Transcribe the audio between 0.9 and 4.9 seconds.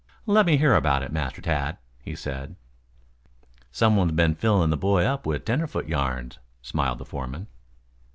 it, Master Tad," he said. "Somebody's been filling the